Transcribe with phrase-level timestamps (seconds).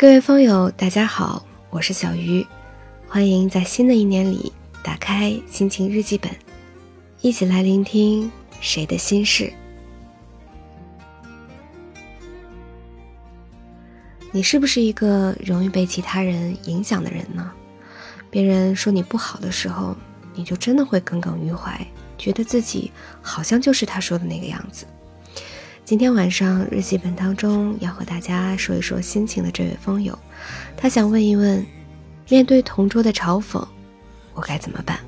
[0.00, 2.46] 各位风友，大家好，我是小鱼，
[3.08, 6.30] 欢迎在新的一年里打开心情日记本，
[7.20, 8.30] 一起来聆听
[8.60, 9.52] 谁的心事。
[14.30, 17.50] 你是不是一个容易被其他人影响的人呢？
[18.30, 19.96] 别人说你不好的时候，
[20.32, 21.84] 你就真的会耿耿于怀，
[22.16, 24.86] 觉得自己好像就是他说的那个样子。
[25.88, 30.18] 今天晚上日记本当中要和大家说一说心情的这位风友，
[30.76, 31.64] 他想问一问：
[32.28, 33.66] 面对同桌的嘲讽，
[34.34, 35.00] 我该怎么办？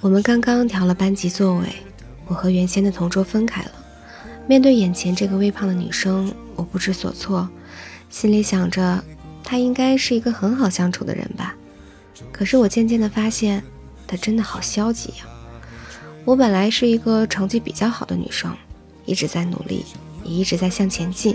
[0.00, 1.66] 我们刚刚调了班级座位，
[2.28, 3.72] 我和原先的同桌分开了。
[4.46, 7.48] 面对眼前这个微胖的女生，我不知所措，
[8.08, 9.02] 心里想着
[9.42, 11.56] 她应该是一个很好相处的人吧。
[12.30, 13.64] 可是我渐渐的发现，
[14.06, 15.26] 她真的好消极呀。
[16.28, 18.54] 我本来是一个成绩比较好的女生，
[19.06, 19.86] 一直在努力，
[20.22, 21.34] 也一直在向前进。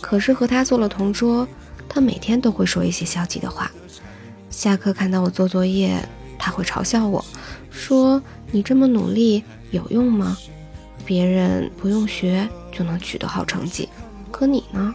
[0.00, 1.46] 可是和她做了同桌，
[1.86, 3.70] 她每天都会说一些消极的话。
[4.48, 6.02] 下课看到我做作业，
[6.38, 7.22] 她会嘲笑我，
[7.70, 10.38] 说：“你这么努力有用吗？
[11.04, 13.90] 别人不用学就能取得好成绩，
[14.30, 14.94] 可你呢？”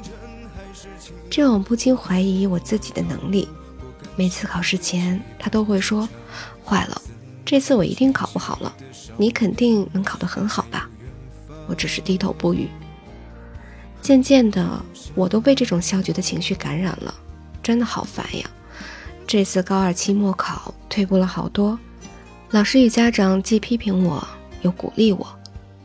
[1.29, 3.47] 这让我不禁怀疑我自己的能力。
[4.15, 6.09] 每次考试前，她都会说
[6.65, 6.99] ：“坏了。”
[7.45, 8.73] 这次我一定考不好了，
[9.17, 10.89] 你肯定能考得很好吧？
[11.67, 12.69] 我只是低头不语。
[14.01, 14.83] 渐渐的，
[15.15, 17.13] 我都被这种消极的情绪感染了，
[17.61, 18.49] 真的好烦呀！
[19.25, 21.79] 这次高二期末考退步了好多，
[22.51, 24.25] 老师与家长既批评我
[24.61, 25.25] 又鼓励我，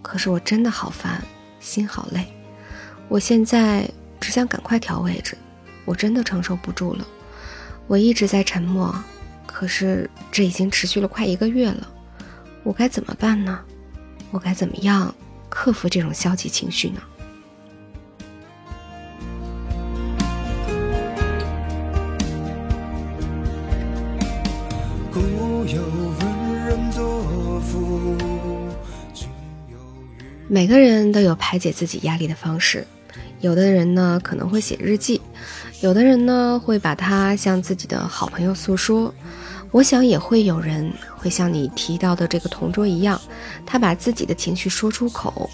[0.03, 1.23] 可是我真的好烦，
[1.61, 2.27] 心好累。
[3.09, 3.89] 我现在
[4.21, 5.39] 只想赶快调位置，
[5.85, 7.07] 我真的承受不住了。
[7.87, 8.95] 我一直在沉默。
[9.59, 11.89] 可是这已经持续了快一个月了，
[12.63, 13.59] 我该怎么办呢？
[14.31, 15.13] 我该怎么样
[15.49, 17.03] 克服这种消极情绪呢？
[30.47, 32.87] 每个人都有排解自己压力的方式，
[33.41, 35.21] 有的人呢可能会写日记。
[35.81, 39.15] 有的人呢会把它向自己的好朋友诉说，
[39.71, 43.21] 我想也会有人会像你提到的这个同桌一样，
[43.65, 45.49] 他把自己的情绪说出口，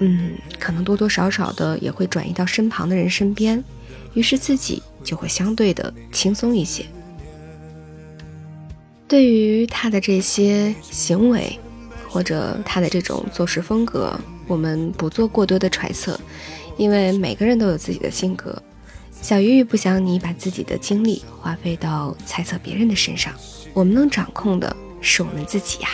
[0.00, 3.62] 嗯，可能多多少少的也会转移到身旁的人身边，
[4.14, 6.84] 于是自己就会相对的轻松一些。
[9.06, 11.58] 对于他的这些行为，
[12.08, 16.18] 或者他的这种做事风格，我们不做过多的揣测，
[16.76, 18.60] 因为每个人都有自己的性格。
[19.20, 23.34] 小鱼鱼不想你把自己的精力花费到猜测别人的身上，
[23.74, 25.88] 我们能掌控的是我们自己呀。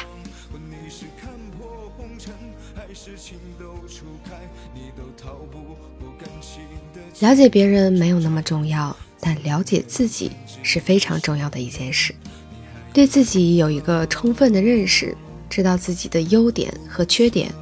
[7.20, 10.30] 了解别人没有那么重要，但了解自己
[10.62, 12.14] 是非常重要的一件事。
[12.92, 15.16] 对自己有一个充分的认识，
[15.50, 17.52] 知道自己的优点和缺点。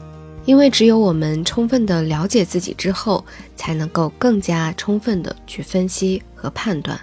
[0.44, 3.24] 因为只有我们充分的了解自己之后，
[3.56, 6.98] 才能够更加充分的去分析和判断。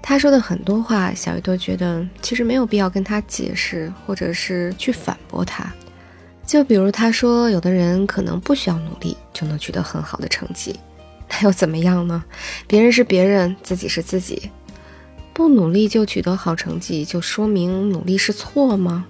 [0.00, 5.70] 他说的很多话，小鱼都觉得其实没有必要跟他解释，或者是去反驳他。
[6.46, 10.74] 就比如他说，有的人可能不需要努力就能取得很好的成绩，
[11.28, 12.24] 那又怎么样呢？
[12.66, 14.50] 别人是别人，自己是自己，
[15.34, 19.04] 不努力就取得好成绩，就说明努力是错吗？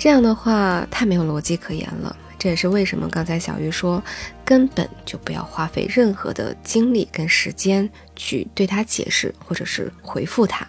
[0.00, 4.02] 这样的话太没有逻辑可言了，这也是为什么刚才小鱼说
[4.46, 10.66] 根本就不要花费任何的精力跟时间去对他解释或者是回复他。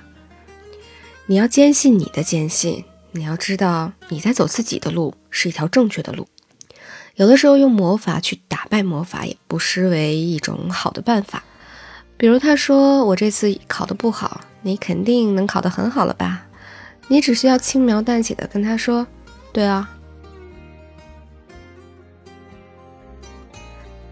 [1.27, 2.83] 你要坚信你的坚信，
[3.13, 6.27] 你要知道你在走自己的路是一条正确的路。
[7.15, 11.41] 有的时候用魔法去打败魔法也不失为一种好的办法。
[12.17, 16.47] 比如他说我这次考得不好，你肯定能考得很好了吧？
[17.07, 19.07] 你只需要轻描淡写的跟他说。
[19.53, 19.89] 对啊，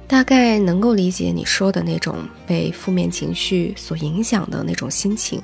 [0.08, 5.42] 大概能够理解你说的那种被负面情绪所影响的那种心情。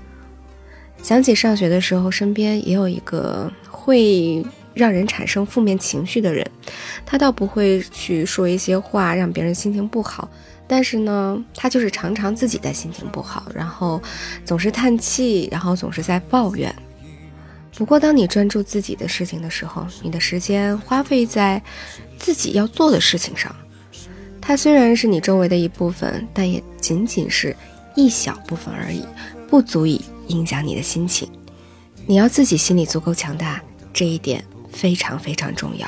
[1.02, 4.44] 想起上学的时候，身边也有一个会
[4.74, 6.46] 让人产生负面情绪的人，
[7.06, 10.28] 他倒不会去说一些话让别人心情不好，
[10.68, 14.02] 但是呢，他就是常常自己在心情不好，然后
[14.44, 16.76] 总是叹气，然后总是在抱怨。
[17.78, 21.62] 不过，当你专注自己的事情的时候，你的时间花费在
[22.18, 23.54] 自己要做的事情上，
[24.40, 27.56] 它虽然是你周围的一部分，但也仅仅是
[27.96, 29.04] 一小部分而已，
[29.50, 31.30] 不足以影响你的心情。
[32.06, 33.62] 你要自己心里足够强大，
[33.92, 35.88] 这一点非常非常重要。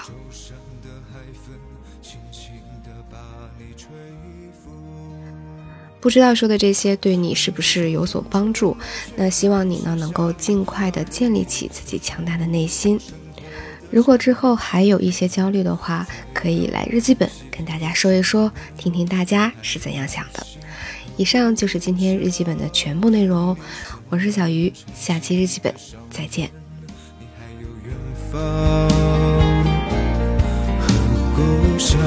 [5.99, 8.77] 不知道说的这些对你是不是有所帮助？
[9.15, 12.99] 那希望你呢能够尽快的建立起自己强大的内心。
[13.89, 20.45] 如果之后还有一些焦虑的话，可以来日记本跟大家说一说，听听大家是怎样想的。
[21.15, 23.57] 以上就是今天日记本的全部内容，
[24.09, 25.73] 我是小鱼，下期日记本
[26.11, 26.51] 再见。
[27.17, 27.95] 你还有远
[28.29, 28.39] 方
[30.79, 30.88] 和
[31.35, 31.97] 故乡